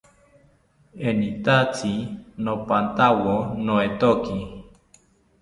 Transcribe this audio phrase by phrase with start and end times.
[1.07, 1.93] Enitatzi
[2.43, 3.33] nopathawo
[3.65, 4.35] noetoki